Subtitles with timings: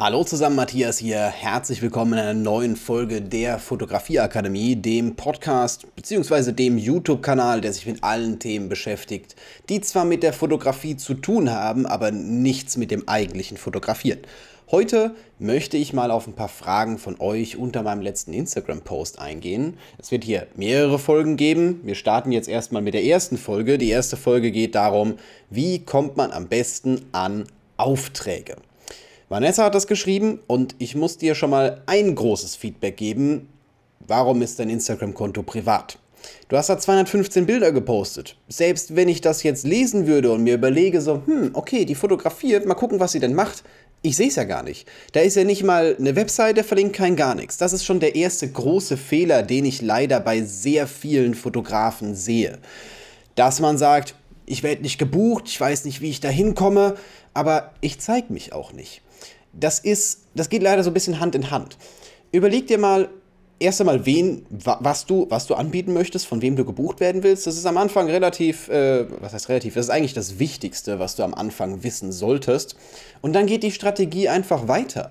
[0.00, 1.26] Hallo zusammen, Matthias hier.
[1.26, 6.52] Herzlich willkommen in einer neuen Folge der Fotografieakademie, dem Podcast bzw.
[6.52, 9.34] dem YouTube-Kanal, der sich mit allen Themen beschäftigt,
[9.68, 14.20] die zwar mit der Fotografie zu tun haben, aber nichts mit dem eigentlichen Fotografieren.
[14.70, 19.78] Heute möchte ich mal auf ein paar Fragen von euch unter meinem letzten Instagram-Post eingehen.
[19.98, 21.80] Es wird hier mehrere Folgen geben.
[21.82, 23.78] Wir starten jetzt erstmal mit der ersten Folge.
[23.78, 25.16] Die erste Folge geht darum,
[25.50, 27.46] wie kommt man am besten an
[27.76, 28.54] Aufträge.
[29.30, 33.50] Vanessa hat das geschrieben und ich muss dir schon mal ein großes Feedback geben.
[34.06, 35.98] Warum ist dein Instagram-Konto privat?
[36.48, 38.38] Du hast da 215 Bilder gepostet.
[38.48, 42.64] Selbst wenn ich das jetzt lesen würde und mir überlege, so, hm, okay, die fotografiert,
[42.64, 43.64] mal gucken, was sie denn macht.
[44.00, 44.88] Ich sehe es ja gar nicht.
[45.12, 47.58] Da ist ja nicht mal eine Webseite, verlinkt kein gar nichts.
[47.58, 52.58] Das ist schon der erste große Fehler, den ich leider bei sehr vielen Fotografen sehe.
[53.34, 54.14] Dass man sagt,
[54.46, 56.94] ich werde nicht gebucht, ich weiß nicht, wie ich da hinkomme,
[57.34, 59.02] aber ich zeige mich auch nicht
[59.52, 61.76] das ist, das geht leider so ein bisschen Hand in Hand.
[62.32, 63.08] Überleg dir mal
[63.58, 67.46] erst einmal, wen, was du, was du anbieten möchtest, von wem du gebucht werden willst.
[67.46, 69.74] Das ist am Anfang relativ, äh, was heißt relativ?
[69.74, 72.76] Das ist eigentlich das Wichtigste, was du am Anfang wissen solltest.
[73.20, 75.10] Und dann geht die Strategie einfach weiter.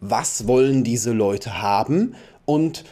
[0.00, 2.14] Was wollen diese Leute haben?
[2.44, 2.84] Und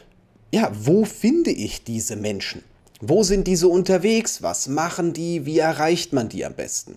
[0.52, 2.62] ja, wo finde ich diese Menschen?
[3.00, 4.42] Wo sind diese unterwegs?
[4.42, 5.46] Was machen die?
[5.46, 6.96] Wie erreicht man die am besten?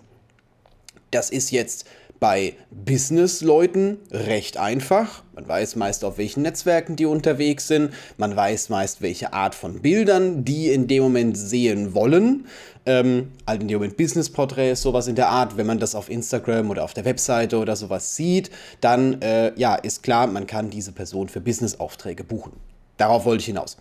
[1.10, 1.86] Das ist jetzt
[2.20, 5.22] bei Business-Leuten recht einfach.
[5.34, 7.92] Man weiß meist, auf welchen Netzwerken die unterwegs sind.
[8.16, 12.46] Man weiß meist, welche Art von Bildern die in dem Moment sehen wollen.
[12.86, 15.56] Ähm, halt in dem Moment Business-Porträts, sowas in der Art.
[15.56, 19.74] Wenn man das auf Instagram oder auf der Webseite oder sowas sieht, dann äh, ja,
[19.74, 22.52] ist klar, man kann diese Person für Business-Aufträge buchen.
[22.96, 23.76] Darauf wollte ich hinaus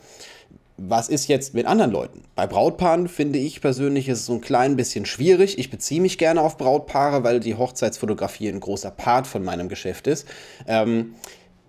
[0.77, 2.23] was ist jetzt mit anderen Leuten?
[2.35, 5.57] Bei Brautpaaren finde ich persönlich ist es so ein klein bisschen schwierig.
[5.57, 10.07] Ich beziehe mich gerne auf Brautpaare, weil die Hochzeitsfotografie ein großer Part von meinem Geschäft
[10.07, 10.27] ist.
[10.67, 11.15] Ähm,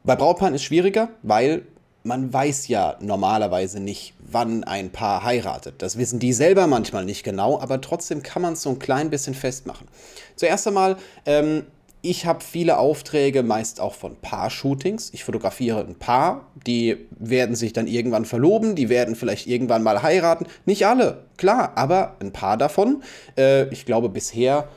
[0.02, 1.62] bei Brautpaaren ist es schwieriger, weil
[2.02, 5.82] man weiß ja normalerweise nicht, wann ein Paar heiratet.
[5.82, 9.11] Das wissen die selber manchmal nicht genau, aber trotzdem kann man es so ein klein
[9.11, 9.89] bisschen festmachen.
[10.36, 10.96] Zuerst einmal
[11.27, 11.64] ähm,
[12.08, 15.11] ich habe viele Aufträge, meist auch von Paar-Shootings.
[15.12, 20.02] Ich fotografiere ein Paar, die werden sich dann irgendwann verloben, die werden vielleicht irgendwann mal
[20.02, 20.46] heiraten.
[20.64, 23.02] Nicht alle, klar, aber ein paar davon.
[23.36, 24.68] Äh, ich glaube bisher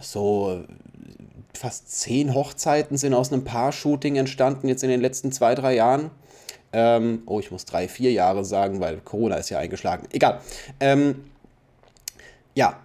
[0.00, 0.64] so
[1.52, 6.10] fast zehn Hochzeiten sind aus einem Paar-Shooting entstanden, jetzt in den letzten zwei, drei Jahren.
[6.72, 10.06] Ähm, oh, ich muss drei, vier Jahre sagen, weil Corona ist ja eingeschlagen.
[10.12, 10.40] Egal.
[10.78, 11.24] Ähm,
[12.54, 12.78] ja,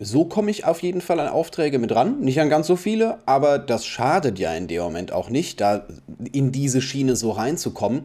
[0.00, 2.20] so komme ich auf jeden Fall an Aufträge mit ran.
[2.20, 5.86] Nicht an ganz so viele, aber das schadet ja in dem Moment auch nicht, da
[6.32, 8.02] in diese Schiene so reinzukommen.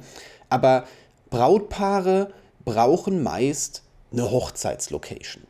[0.49, 0.85] Aber
[1.29, 2.31] Brautpaare
[2.65, 5.43] brauchen meist eine Hochzeitslocation.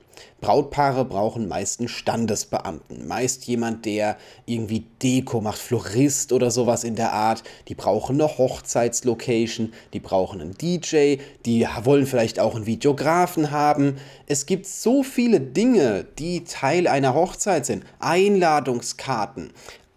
[0.44, 6.98] Brautpaare brauchen meist einen Standesbeamten, meist jemand, der irgendwie Deko macht, Florist oder sowas in
[6.98, 7.44] der Art.
[7.70, 11.16] Die brauchen eine Hochzeitslocation, die brauchen einen DJ,
[11.46, 13.96] die wollen vielleicht auch einen Videografen haben.
[14.28, 17.86] Es gibt so viele Dinge, die Teil einer Hochzeit sind.
[18.00, 19.52] Einladungskarten,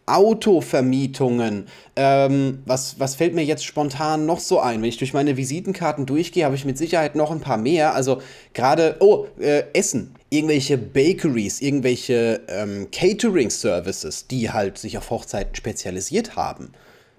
[0.06, 1.66] Autovermietungen.
[1.96, 4.80] Ähm, was, was fällt mir jetzt spontan noch so ein?
[4.80, 7.94] Wenn ich durch meine Visitenkarten durchgehe, habe ich mit Sicherheit noch ein paar mehr.
[7.94, 8.22] Also
[8.54, 10.14] gerade, oh, äh, Essen.
[10.30, 16.72] Irgendwelche Bakeries, irgendwelche ähm, Catering-Services, die halt sich auf Hochzeiten spezialisiert haben.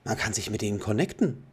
[0.03, 1.43] Man kann sich mit denen connecten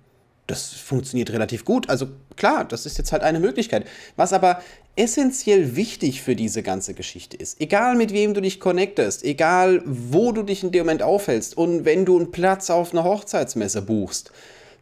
[0.47, 1.89] das funktioniert relativ gut.
[1.89, 3.87] Also klar, das ist jetzt halt eine Möglichkeit.
[4.17, 4.63] Was aber
[4.97, 10.33] essentiell wichtig für diese ganze Geschichte ist, egal mit wem du dich connectest, egal wo
[10.33, 14.33] du dich in dem Moment aufhältst und wenn du einen Platz auf einer Hochzeitsmesse buchst,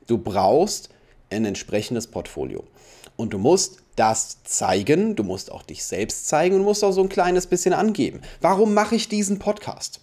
[0.06, 0.90] du brauchst
[1.30, 2.64] ein entsprechendes Portfolio.
[3.16, 7.02] Und du musst das zeigen, du musst auch dich selbst zeigen und musst auch so
[7.02, 8.20] ein kleines bisschen angeben.
[8.40, 10.00] Warum mache ich diesen Podcast?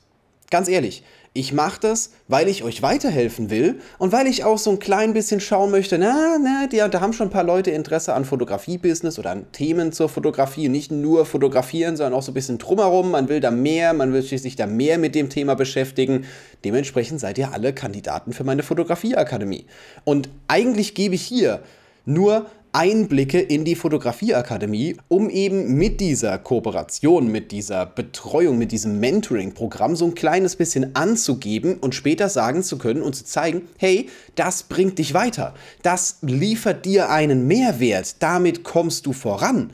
[0.51, 1.03] Ganz ehrlich,
[1.39, 5.13] ich mache das, weil ich euch weiterhelfen will und weil ich auch so ein klein
[5.13, 9.17] bisschen schauen möchte, na, na, die, da haben schon ein paar Leute Interesse an Fotografie-Business
[9.17, 10.67] oder an Themen zur Fotografie.
[10.67, 13.11] Nicht nur fotografieren, sondern auch so ein bisschen drumherum.
[13.11, 16.25] Man will da mehr, man will sich da mehr mit dem Thema beschäftigen.
[16.65, 19.65] Dementsprechend seid ihr alle Kandidaten für meine Fotografieakademie.
[20.03, 21.61] Und eigentlich gebe ich hier
[22.05, 28.99] nur Einblicke in die Fotografieakademie, um eben mit dieser Kooperation, mit dieser Betreuung, mit diesem
[28.99, 34.09] Mentoring-Programm so ein kleines bisschen anzugeben und später sagen zu können und zu zeigen, hey,
[34.35, 39.71] das bringt dich weiter, das liefert dir einen Mehrwert, damit kommst du voran.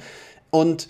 [0.50, 0.88] Und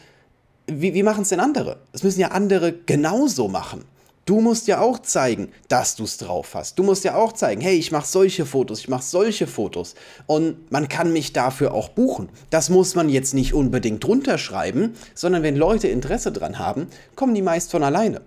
[0.68, 1.78] wie, wie machen es denn andere?
[1.92, 3.84] Es müssen ja andere genauso machen.
[4.26, 6.80] Du musst ja auch zeigen, dass du es drauf hast.
[6.80, 9.94] Du musst ja auch zeigen, hey, ich mache solche Fotos, ich mache solche Fotos.
[10.26, 12.30] Und man kann mich dafür auch buchen.
[12.50, 17.36] Das muss man jetzt nicht unbedingt drunter schreiben, sondern wenn Leute Interesse dran haben, kommen
[17.36, 18.22] die meist von alleine.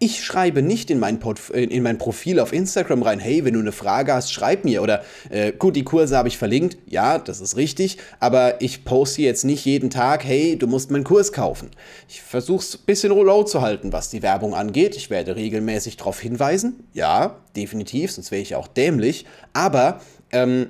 [0.00, 3.60] Ich schreibe nicht in mein, Portf in mein Profil auf Instagram rein, hey, wenn du
[3.60, 4.80] eine Frage hast, schreib mir.
[4.80, 6.78] Oder äh, gut, die Kurse habe ich verlinkt.
[6.86, 7.98] Ja, das ist richtig.
[8.20, 11.70] Aber ich poste jetzt nicht jeden Tag, hey, du musst meinen Kurs kaufen.
[12.08, 14.96] Ich versuche es ein bisschen low zu halten, was die Werbung angeht.
[14.96, 16.84] Ich werde regelmäßig darauf hinweisen.
[16.94, 19.26] Ja, definitiv, sonst wäre ich auch dämlich.
[19.52, 20.00] Aber
[20.30, 20.68] ähm,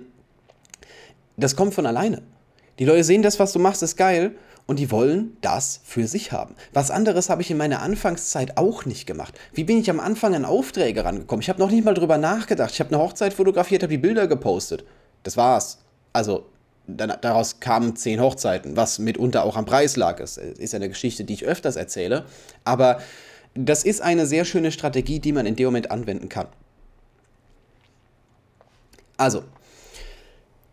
[1.37, 2.23] das kommt von alleine.
[2.79, 4.33] Die Leute sehen das, was du machst, ist geil
[4.69, 6.55] und die wollen das für sich haben.
[6.75, 9.35] Was anderes habe ich in meiner Anfangszeit auch nicht gemacht.
[9.55, 11.41] Wie bin ich am Anfang an Aufträge rangekommen?
[11.41, 12.73] Ich habe noch nicht mal drüber nachgedacht.
[12.73, 14.85] Ich habe eine Hochzeit fotografiert, habe die Bilder gepostet.
[15.23, 15.79] Das war's.
[16.13, 16.51] Also
[16.87, 20.19] daraus kamen zehn Hochzeiten, was mitunter auch am Preis lag.
[20.19, 22.27] Das ist eine Geschichte, die ich öfters erzähle.
[22.65, 23.01] Aber
[23.55, 26.47] das ist eine sehr schöne Strategie, die man in dem Moment anwenden kann.
[29.17, 29.45] Also,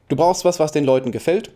[0.10, 1.54] du brauchst was, was den Leuten gefällt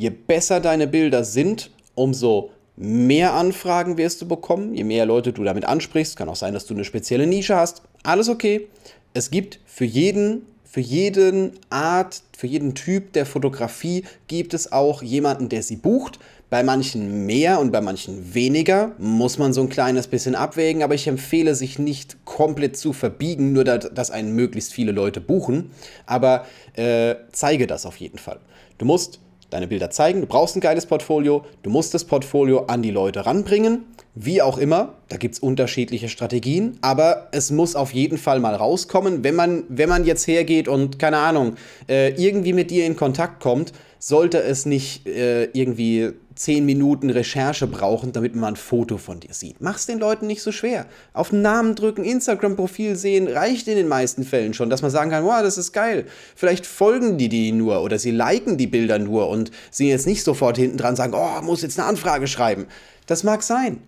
[0.00, 5.44] je besser deine Bilder sind, umso mehr Anfragen wirst du bekommen, je mehr Leute du
[5.44, 6.16] damit ansprichst.
[6.16, 7.82] Kann auch sein, dass du eine spezielle Nische hast.
[8.02, 8.68] Alles okay.
[9.12, 15.02] Es gibt für jeden, für jeden Art, für jeden Typ der Fotografie gibt es auch
[15.02, 16.18] jemanden, der sie bucht.
[16.48, 20.94] Bei manchen mehr und bei manchen weniger muss man so ein kleines bisschen abwägen, aber
[20.94, 25.72] ich empfehle sich nicht komplett zu verbiegen, nur dass einen möglichst viele Leute buchen.
[26.06, 28.40] Aber äh, zeige das auf jeden Fall.
[28.78, 29.20] Du musst
[29.50, 30.20] deine Bilder zeigen.
[30.20, 31.44] Du brauchst ein geiles Portfolio.
[31.62, 33.84] Du musst das Portfolio an die Leute ranbringen.
[34.14, 38.54] Wie auch immer, da gibt es unterschiedliche Strategien, aber es muss auf jeden Fall mal
[38.54, 39.22] rauskommen.
[39.22, 41.54] Wenn man, wenn man jetzt hergeht und, keine Ahnung,
[41.88, 47.66] äh, irgendwie mit dir in Kontakt kommt, sollte es nicht äh, irgendwie 10 Minuten Recherche
[47.66, 49.60] brauchen, damit man ein Foto von dir sieht.
[49.60, 50.86] Mach's den Leuten nicht so schwer.
[51.12, 55.10] Auf den Namen drücken, Instagram-Profil sehen, reicht in den meisten Fällen schon, dass man sagen
[55.10, 56.06] kann, wow, das ist geil.
[56.34, 60.24] Vielleicht folgen die die nur oder sie liken die Bilder nur und sind jetzt nicht
[60.24, 62.66] sofort hinten dran sagen, oh, muss jetzt eine Anfrage schreiben.
[63.06, 63.82] Das mag sein,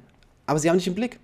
[0.44, 1.18] aber sie haben nicht im Blick.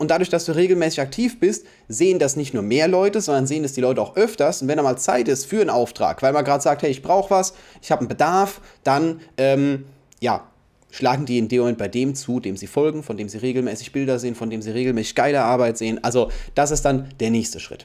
[0.00, 3.62] Und dadurch, dass du regelmäßig aktiv bist, sehen das nicht nur mehr Leute, sondern sehen
[3.62, 4.62] das die Leute auch öfters.
[4.62, 7.02] Und wenn da mal Zeit ist für einen Auftrag, weil man gerade sagt, hey, ich
[7.02, 7.52] brauche was,
[7.82, 9.84] ich habe einen Bedarf, dann ähm,
[10.18, 10.48] ja,
[10.90, 13.92] schlagen die in dem Moment bei dem zu, dem sie folgen, von dem sie regelmäßig
[13.92, 16.02] Bilder sehen, von dem sie regelmäßig geile Arbeit sehen.
[16.02, 17.84] Also das ist dann der nächste Schritt.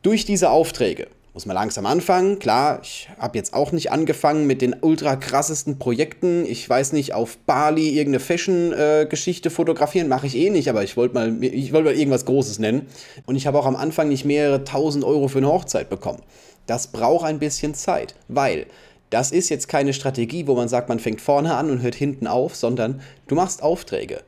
[0.00, 2.38] Durch diese Aufträge muss man langsam anfangen.
[2.38, 6.44] Klar, ich habe jetzt auch nicht angefangen mit den ultra krassesten Projekten.
[6.44, 10.96] Ich weiß nicht, auf Bali irgendeine Fashion-Geschichte äh, fotografieren, mache ich eh nicht, aber ich
[10.96, 12.86] wollte mal, ich wollte mal irgendwas Großes nennen.
[13.24, 16.22] Und ich habe auch am Anfang nicht mehrere tausend Euro für eine Hochzeit bekommen.
[16.66, 18.66] Das braucht ein bisschen Zeit, weil
[19.08, 22.26] das ist jetzt keine Strategie, wo man sagt, man fängt vorne an und hört hinten
[22.26, 24.20] auf, sondern du machst Aufträge.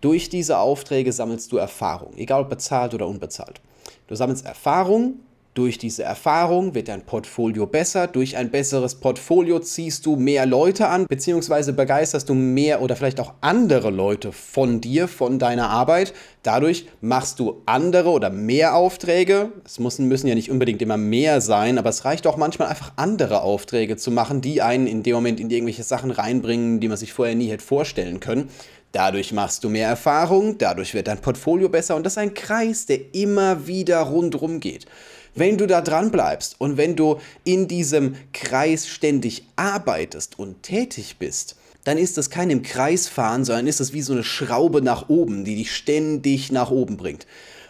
[0.00, 3.60] Durch diese Aufträge sammelst du Erfahrung, egal ob bezahlt oder unbezahlt.
[4.06, 5.14] Du sammelst Erfahrung
[5.54, 8.08] durch diese Erfahrung wird dein Portfolio besser.
[8.08, 13.20] Durch ein besseres Portfolio ziehst du mehr Leute an, beziehungsweise begeisterst du mehr oder vielleicht
[13.20, 16.12] auch andere Leute von dir, von deiner Arbeit.
[16.42, 19.52] Dadurch machst du andere oder mehr Aufträge.
[19.64, 22.92] Es müssen, müssen ja nicht unbedingt immer mehr sein, aber es reicht auch manchmal einfach
[22.96, 26.96] andere Aufträge zu machen, die einen in dem Moment in irgendwelche Sachen reinbringen, die man
[26.96, 28.48] sich vorher nie hätte vorstellen können.
[28.90, 32.86] Dadurch machst du mehr Erfahrung, dadurch wird dein Portfolio besser und das ist ein Kreis,
[32.86, 34.86] der immer wieder rundherum geht.
[35.34, 41.16] Wenn du da dran bleibst und wenn du in diesem Kreis ständig arbeitest und tätig
[41.18, 44.80] bist, dann ist das kein im Kreis fahren, sondern ist das wie so eine Schraube
[44.80, 47.26] nach oben, die dich ständig nach oben bringt.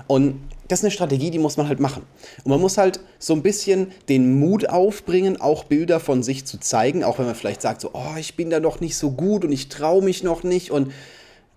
[0.06, 2.04] Und das ist eine Strategie, die muss man halt machen.
[2.44, 6.58] Und man muss halt so ein bisschen den Mut aufbringen, auch Bilder von sich zu
[6.58, 9.44] zeigen, auch wenn man vielleicht sagt, so, oh, ich bin da noch nicht so gut
[9.44, 10.70] und ich traue mich noch nicht.
[10.70, 10.92] Und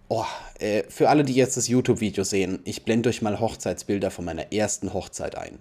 [0.08, 0.26] oh,
[0.60, 4.52] äh, für alle, die jetzt das YouTube-Video sehen, ich blende euch mal Hochzeitsbilder von meiner
[4.52, 5.60] ersten Hochzeit ein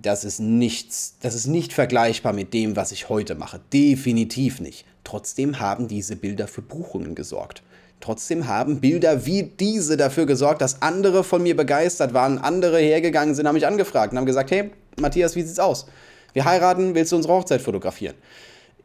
[0.00, 3.60] das ist nichts, das ist nicht vergleichbar mit dem, was ich heute mache.
[3.72, 4.84] Definitiv nicht.
[5.04, 7.62] Trotzdem haben diese Bilder für Buchungen gesorgt.
[8.00, 13.34] Trotzdem haben Bilder wie diese dafür gesorgt, dass andere von mir begeistert waren, andere hergegangen
[13.34, 14.70] sind, haben mich angefragt und haben gesagt, hey,
[15.00, 15.86] Matthias, wie sieht's aus?
[16.32, 18.14] Wir heiraten, willst du unsere Hochzeit fotografieren?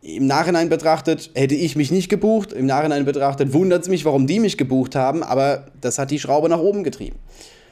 [0.01, 4.27] Im Nachhinein betrachtet hätte ich mich nicht gebucht, im Nachhinein betrachtet wundert es mich, warum
[4.27, 7.17] die mich gebucht haben, aber das hat die Schraube nach oben getrieben.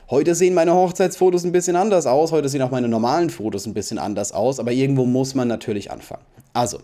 [0.10, 3.74] Heute sehen meine Hochzeitsfotos ein bisschen anders aus, heute sehen auch meine normalen Fotos ein
[3.74, 6.24] bisschen anders aus, aber irgendwo muss man natürlich anfangen.
[6.54, 6.80] Also,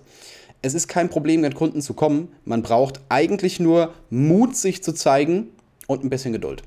[0.61, 2.27] es ist kein Problem, mit Kunden zu kommen.
[2.43, 5.47] Man braucht eigentlich nur Mut, sich zu zeigen
[5.87, 6.63] und ein bisschen Geduld.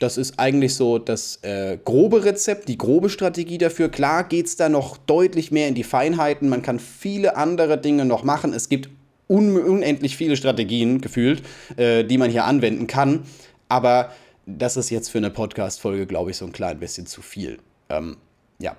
[0.00, 3.88] Das ist eigentlich so das äh, grobe Rezept, die grobe Strategie dafür.
[3.88, 6.48] Klar geht es da noch deutlich mehr in die Feinheiten.
[6.48, 8.52] Man kann viele andere Dinge noch machen.
[8.52, 8.90] Es gibt
[9.28, 11.42] un unendlich viele Strategien gefühlt,
[11.76, 13.20] äh, die man hier anwenden kann.
[13.68, 14.10] Aber
[14.46, 17.58] das ist jetzt für eine Podcast-Folge, glaube ich, so ein klein bisschen zu viel.
[17.88, 18.16] Ähm,
[18.58, 18.76] ja.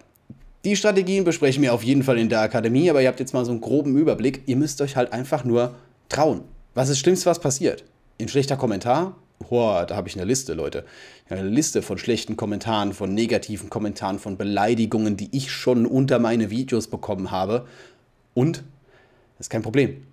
[0.66, 3.46] Die Strategien besprechen wir auf jeden Fall in der Akademie, aber ihr habt jetzt mal
[3.46, 4.44] so einen groben Überblick.
[4.46, 5.76] Ihr müsst euch halt einfach nur
[6.10, 6.44] trauen.
[6.74, 7.84] Was ist das Schlimmste, was passiert?
[8.20, 9.16] Ein schlechter Kommentar?
[9.50, 10.86] boah, da habe ich eine Liste, Leute.
[11.30, 16.50] Eine Liste von schlechten Kommentaren, von negativen Kommentaren, von Beleidigungen, die ich schon unter meine
[16.50, 17.68] Videos bekommen habe.
[18.34, 18.58] Und
[19.38, 20.06] das ist kein Problem.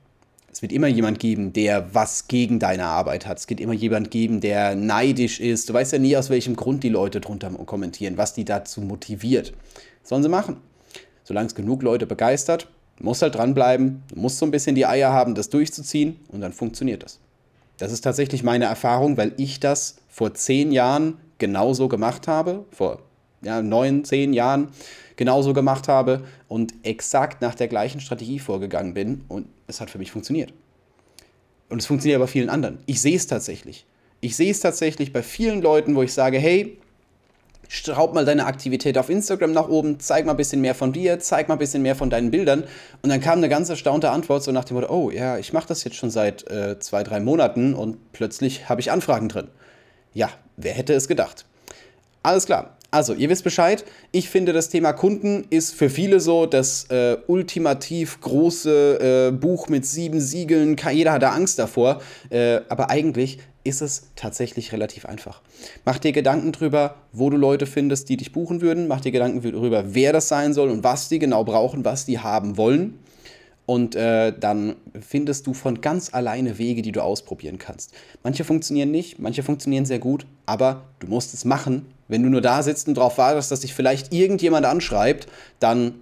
[0.53, 3.39] Es wird immer jemand geben, der was gegen deine Arbeit hat.
[3.39, 5.69] Es wird immer jemand geben, der neidisch ist.
[5.69, 9.53] Du weißt ja nie, aus welchem Grund die Leute drunter kommentieren, was die dazu motiviert.
[10.03, 10.57] sollen sie machen.
[11.23, 12.67] Solange es genug Leute begeistert,
[12.99, 16.53] muss halt dranbleiben, du musst so ein bisschen die Eier haben, das durchzuziehen und dann
[16.53, 17.21] funktioniert das.
[17.79, 23.01] Das ist tatsächlich meine Erfahrung, weil ich das vor zehn Jahren genauso gemacht habe, vor
[23.43, 24.69] ja, neun, zehn Jahren
[25.17, 29.99] genauso gemacht habe und exakt nach der gleichen Strategie vorgegangen bin und es hat für
[29.99, 30.53] mich funktioniert.
[31.69, 32.79] Und es funktioniert bei vielen anderen.
[32.87, 33.87] Ich sehe es tatsächlich.
[34.21, 36.79] Ich sehe es tatsächlich bei vielen Leuten, wo ich sage, hey,
[37.69, 41.21] schraub mal deine Aktivität auf Instagram nach oben, zeig mal ein bisschen mehr von dir,
[41.21, 42.65] zeig mal ein bisschen mehr von deinen Bildern.
[43.03, 45.69] Und dann kam eine ganz erstaunte Antwort so nach dem Motto, oh ja, ich mache
[45.69, 49.49] das jetzt schon seit äh, zwei, drei Monaten und plötzlich habe ich Anfragen drin.
[50.13, 51.47] Ja, wer hätte es gedacht?
[52.25, 52.77] Alles klar.
[52.93, 53.85] Also, ihr wisst Bescheid.
[54.11, 59.69] Ich finde, das Thema Kunden ist für viele so das äh, ultimativ große äh, Buch
[59.69, 60.77] mit sieben Siegeln.
[60.93, 62.01] Jeder hat da Angst davor.
[62.31, 65.41] Äh, aber eigentlich ist es tatsächlich relativ einfach.
[65.85, 68.89] Mach dir Gedanken drüber, wo du Leute findest, die dich buchen würden.
[68.89, 72.19] Mach dir Gedanken darüber, wer das sein soll und was die genau brauchen, was die
[72.19, 72.99] haben wollen.
[73.67, 77.93] Und äh, dann findest du von ganz alleine Wege, die du ausprobieren kannst.
[78.25, 81.87] Manche funktionieren nicht, manche funktionieren sehr gut, aber du musst es machen.
[82.11, 85.27] Wenn du nur da sitzt und darauf wartest, dass dich vielleicht irgendjemand anschreibt,
[85.61, 85.95] dann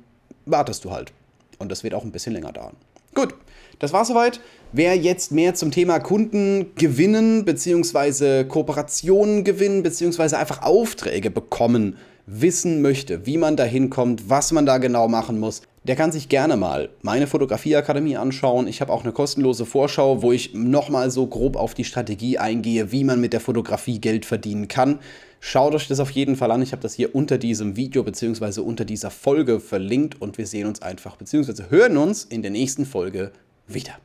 [0.47, 1.13] wartest du halt.
[1.59, 2.75] Und das wird auch ein bisschen länger dauern.
[3.15, 3.35] Gut,
[3.79, 4.41] das war soweit.
[4.73, 11.97] Wer jetzt mehr zum Thema Kunden gewinnen, beziehungsweise Kooperationen gewinnen, beziehungsweise einfach Aufträge bekommen
[12.27, 16.29] wissen möchte, wie man da hinkommt, was man da genau machen muss, der kann sich
[16.29, 18.67] gerne mal meine Fotografieakademie anschauen.
[18.67, 22.93] Ich habe auch eine kostenlose Vorschau, wo ich nochmal so grob auf die Strategie eingehe,
[22.93, 24.99] wie man mit der Fotografie Geld verdienen kann.
[25.41, 26.63] Schaut euch das auf jeden Fall an.
[26.63, 28.61] Ich habe das hier unter diesem Video bzw.
[28.61, 31.65] unter dieser Folge verlinkt und wir sehen uns einfach bzw.
[31.71, 33.31] hören uns in der nächsten Folge
[33.67, 33.99] wieder.